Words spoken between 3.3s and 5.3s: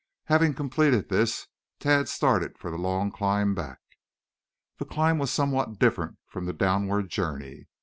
back. The climb was